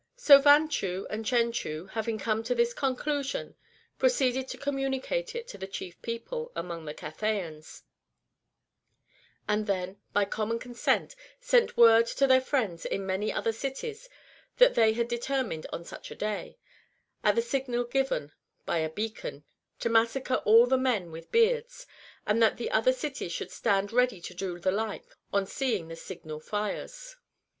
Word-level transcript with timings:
So 0.15 0.39
Vanchu 0.41 1.05
and 1.11 1.23
Chenchu, 1.23 1.85
having 1.91 2.17
come 2.17 2.41
to 2.45 2.55
this 2.55 2.73
con 2.73 2.95
clusion, 2.95 3.53
proceeded 3.99 4.47
to 4.47 4.57
communicate 4.57 5.35
it 5.35 5.47
to 5.49 5.59
the 5.59 5.67
chief 5.67 6.01
people 6.01 6.51
among 6.55 6.85
the 6.85 6.95
Cathayans, 6.95 7.83
and 9.47 9.67
then 9.67 10.01
by 10.11 10.25
common 10.25 10.57
consent 10.57 11.15
sent 11.39 11.77
word 11.77 12.07
to 12.07 12.25
their 12.25 12.41
friends 12.41 12.83
in 12.83 13.05
many 13.05 13.31
other 13.31 13.51
cities 13.53 14.09
that 14.57 14.73
they 14.73 14.93
had 14.93 15.07
determined 15.07 15.67
on 15.71 15.85
such 15.85 16.09
a 16.09 16.15
day, 16.15 16.57
at 17.23 17.35
the 17.35 17.41
signal 17.43 17.83
given 17.83 18.31
by 18.65 18.79
a 18.79 18.89
beacon, 18.89 19.43
to 19.81 19.87
massacre 19.87 20.41
all 20.45 20.65
the 20.65 20.79
men 20.79 21.11
with 21.11 21.31
beards, 21.31 21.85
and 22.25 22.41
that 22.41 22.57
the 22.57 22.71
other 22.71 22.91
cities 22.91 23.33
should 23.33 23.51
stand 23.51 23.93
ready 23.93 24.19
to 24.19 24.33
do 24.33 24.57
the 24.57 24.71
like 24.71 25.13
on 25.31 25.45
seeing 25.45 25.89
the 25.89 25.95
signal 25.95 26.39
fires. 26.39 27.17